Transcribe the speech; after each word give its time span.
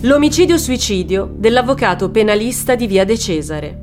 L'omicidio-suicidio 0.00 1.32
dell'avvocato 1.34 2.10
penalista 2.10 2.74
di 2.74 2.86
Via 2.88 3.04
De 3.04 3.16
Cesare. 3.16 3.78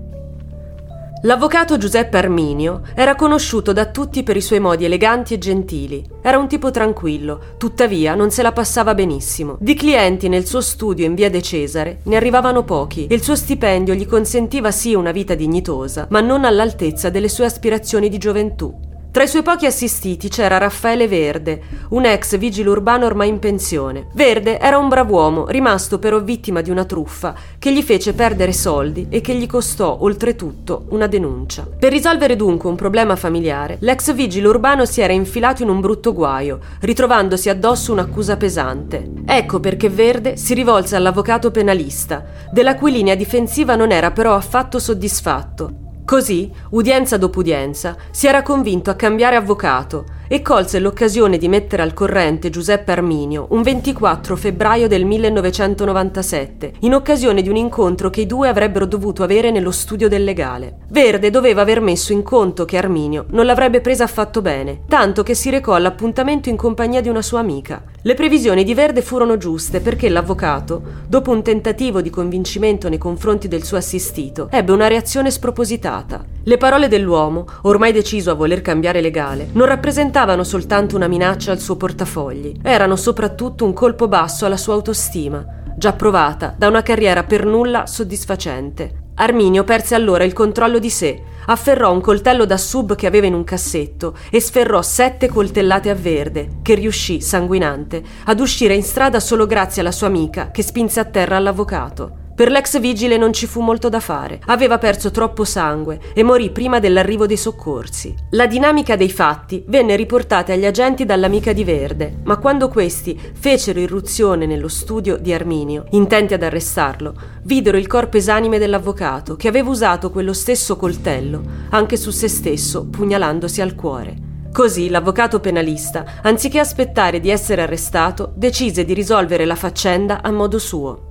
L'avvocato 1.24 1.78
Giuseppe 1.78 2.18
Arminio 2.18 2.82
era 2.94 3.16
conosciuto 3.16 3.72
da 3.72 3.86
tutti 3.86 4.22
per 4.22 4.36
i 4.36 4.42
suoi 4.42 4.60
modi 4.60 4.84
eleganti 4.86 5.34
e 5.34 5.38
gentili. 5.38 6.06
Era 6.22 6.38
un 6.38 6.48
tipo 6.48 6.70
tranquillo, 6.70 7.56
tuttavia 7.58 8.14
non 8.14 8.30
se 8.30 8.42
la 8.42 8.52
passava 8.52 8.94
benissimo. 8.94 9.58
Di 9.62 9.74
clienti 9.74 10.28
nel 10.28 10.46
suo 10.46 10.62
studio 10.62 11.06
in 11.06 11.16
via 11.16 11.30
De 11.30 11.42
Cesare 11.42 12.02
ne 12.04 12.18
arrivavano 12.18 12.64
pochi 12.64 13.08
e 13.08 13.16
il 13.16 13.24
suo 13.24 13.36
stipendio 13.36 13.94
gli 13.94 14.06
consentiva 14.06 14.70
sì 14.70 14.94
una 14.94 15.12
vita 15.12 15.34
dignitosa, 15.34 16.08
ma 16.10 16.20
non 16.20 16.44
all'altezza 16.44 17.10
delle 17.10 17.30
sue 17.30 17.46
aspirazioni 17.46 18.10
di 18.10 18.18
gioventù. 18.18 18.90
Tra 19.12 19.24
i 19.24 19.28
suoi 19.28 19.42
pochi 19.44 19.66
assistiti 19.66 20.30
c'era 20.30 20.58
Raffaele 20.58 21.06
Verde, 21.06 21.62
un 21.90 22.06
ex 22.06 22.38
vigile 22.38 22.70
urbano 22.70 23.06
ormai 23.06 23.28
in 23.28 23.40
pensione. 23.40 24.08
Verde 24.14 24.58
era 24.58 24.78
un 24.78 24.88
brav'uomo, 24.88 25.48
rimasto 25.50 26.00
però 26.00 26.22
vittima 26.22 26.62
di 26.62 26.70
una 26.70 26.86
truffa 26.86 27.36
che 27.60 27.74
gli 27.74 27.84
fece 27.84 28.14
perdere 28.14 28.54
soldi 28.54 29.08
e 29.10 29.20
che 29.20 29.36
gli 29.36 29.48
costò 29.48 29.98
oltretutto 30.00 30.86
una 30.92 31.08
denuncia. 31.08 31.68
Per 31.78 31.92
risolvere 31.92 32.38
dunque 32.38 32.70
un 32.70 32.78
problema 32.78 33.18
familiare, 33.18 33.76
l'ex 33.82 34.14
vigile 34.14 34.48
urbano 34.48 34.86
si 34.86 35.02
era 35.02 35.12
infilato 35.12 35.62
in 35.62 35.68
un 35.68 35.82
brutto 35.82 36.14
guaio, 36.14 36.60
ritrovandosi 36.80 37.50
addosso 37.50 37.92
un'accusa 37.92 38.38
pesante. 38.38 39.12
Ecco 39.26 39.60
perché 39.60 39.90
Verde 39.90 40.38
si 40.38 40.54
rivolse 40.54 40.96
all'avvocato 40.96 41.52
penalista, 41.52 42.24
della 42.50 42.76
cui 42.76 42.94
linea 42.94 43.16
difensiva 43.16 43.76
non 43.76 43.92
era 43.92 44.12
però 44.12 44.36
affatto 44.36 44.80
soddisfatto 44.80 45.81
Così, 46.12 46.52
udienza 46.72 47.16
dopo 47.16 47.40
udienza, 47.40 47.96
si 48.10 48.28
era 48.28 48.42
convinto 48.42 48.90
a 48.90 48.96
cambiare 48.96 49.38
avvocato 49.38 50.04
e 50.32 50.42
colse 50.42 50.80
l'occasione 50.80 51.38
di 51.38 51.50
mettere 51.50 51.82
al 51.82 51.94
corrente 51.94 52.50
Giuseppe 52.50 52.94
Arminio 52.94 53.48
un 53.50 53.62
24 53.64 54.38
febbraio 54.38 54.88
del 54.88 55.04
1997, 55.04 56.72
in 56.80 56.94
occasione 56.94 57.42
di 57.42 57.50
un 57.50 57.58
incontro 57.58 58.10
che 58.10 58.22
i 58.22 58.26
due 58.26 58.48
avrebbero 58.48 58.86
dovuto 58.86 59.24
avere 59.24 59.52
nello 59.52 59.72
studio 59.72 60.08
del 60.08 60.24
legale. 60.24 60.78
Verde 60.88 61.32
doveva 61.32 61.60
aver 61.60 61.82
messo 61.82 62.14
in 62.14 62.24
conto 62.24 62.64
che 62.64 62.78
Arminio 62.78 63.26
non 63.32 63.46
l'avrebbe 63.46 63.82
presa 63.82 64.06
affatto 64.06 64.42
bene, 64.42 64.84
tanto 64.88 65.22
che 65.22 65.34
si 65.34 65.50
recò 65.50 65.74
all'appuntamento 65.74 66.48
in 66.48 66.56
compagnia 66.56 67.02
di 67.02 67.10
una 67.10 67.22
sua 67.22 67.40
amica. 67.40 67.84
Le 68.02 68.14
previsioni 68.14 68.64
di 68.64 68.74
Verde 68.74 69.02
furono 69.02 69.36
giuste 69.36 69.82
perché 69.82 70.08
l'avvocato, 70.08 70.82
dopo 71.08 71.32
un 71.32 71.44
tentativo 71.44 72.02
di 72.02 72.10
convincimento 72.10 72.88
nei 72.88 72.98
confronti 72.98 73.50
del 73.50 73.64
suo 73.64 73.76
assistito, 73.76 74.48
ebbe 74.50 74.72
una 74.72 74.88
reazione 74.88 75.30
spropositata. 75.30 76.24
Le 76.44 76.58
parole 76.58 76.88
dell'uomo, 76.88 77.46
ormai 77.64 77.92
deciso 77.92 78.32
a 78.32 78.34
voler 78.34 78.62
cambiare 78.62 79.00
legale, 79.00 79.50
non 79.54 79.68
rappresentavano 79.68 80.44
soltanto 80.44 80.96
una 80.96 81.08
minaccia 81.08 81.52
al 81.52 81.60
suo 81.60 81.76
portafogli, 81.76 82.62
erano 82.64 82.96
soprattutto 82.96 83.64
un 83.64 83.74
colpo 83.74 84.08
basso 84.08 84.48
alla 84.48 84.58
sua 84.58 84.74
autostima, 84.74 85.46
già 85.78 85.94
provata 85.94 86.56
da 86.58 86.68
una 86.68 86.82
carriera 86.82 87.24
per 87.24 87.46
nulla 87.46 87.86
soddisfacente. 87.86 89.10
Arminio 89.16 89.64
perse 89.64 89.94
allora 89.94 90.24
il 90.24 90.34
controllo 90.34 90.80
di 90.80 90.90
sé, 90.90 91.22
afferrò 91.46 91.92
un 91.94 92.02
coltello 92.02 92.46
da 92.46 92.58
sub 92.58 92.96
che 92.96 93.06
aveva 93.06 93.28
in 93.28 93.36
un 93.36 93.44
cassetto 93.44 94.18
e 94.32 94.40
sferrò 94.40 94.82
sette 94.82 95.28
coltellate 95.28 95.92
a 95.92 95.96
verde, 95.96 96.60
che 96.64 96.74
riuscì, 96.74 97.22
sanguinante, 97.22 98.02
ad 98.26 98.40
uscire 98.40 98.74
in 98.74 98.84
strada 98.84 99.20
solo 99.20 99.46
grazie 99.46 99.82
alla 99.82 99.92
sua 99.92 100.08
amica 100.08 100.50
che 100.50 100.64
spinse 100.64 101.00
a 101.00 101.06
terra 101.06 101.38
l'avvocato. 101.38 102.21
Per 102.42 102.50
l'ex 102.50 102.80
vigile 102.80 103.18
non 103.18 103.34
ci 103.34 103.46
fu 103.46 103.62
molto 103.62 103.88
da 103.88 104.00
fare. 104.00 104.40
Aveva 104.48 104.80
perso 104.80 105.12
troppo 105.12 105.44
sangue 105.44 106.00
e 106.12 106.24
morì 106.24 106.50
prima 106.50 106.80
dell'arrivo 106.80 107.28
dei 107.28 107.38
soccorsi. 107.38 108.16
La 108.32 108.48
dinamica 108.48 108.96
dei 108.96 109.12
fatti 109.12 109.64
venne 109.68 109.96
riportata 109.96 110.52
agli 110.52 110.66
agenti 110.66 111.06
dall'amica 111.06 111.54
di 111.54 111.64
Verde, 111.64 112.18
ma 112.24 112.38
quando 112.38 112.68
questi 112.68 113.16
fecero 113.36 113.80
irruzione 113.80 114.48
nello 114.48 114.70
studio 114.70 115.18
di 115.18 115.32
Arminio, 115.32 115.86
intenti 115.92 116.34
ad 116.34 116.42
arrestarlo, 116.42 117.14
videro 117.44 117.78
il 117.78 117.86
corpo 117.86 118.18
esanime 118.18 118.58
dell'avvocato 118.58 119.36
che 119.36 119.48
aveva 119.48 119.70
usato 119.70 120.10
quello 120.10 120.34
stesso 120.34 120.78
coltello 120.78 121.44
anche 121.70 121.96
su 121.96 122.10
se 122.10 122.28
stesso, 122.28 122.88
pugnalandosi 122.88 123.62
al 123.62 123.76
cuore. 123.76 124.16
Così 124.52 124.90
l'avvocato 124.90 125.40
penalista, 125.40 126.14
anziché 126.24 126.58
aspettare 126.58 127.20
di 127.20 127.30
essere 127.30 127.62
arrestato, 127.62 128.34
decise 128.36 128.84
di 128.84 128.96
risolvere 128.96 129.46
la 129.46 129.56
faccenda 129.56 130.24
a 130.24 130.32
modo 130.32 130.58
suo. 130.58 131.10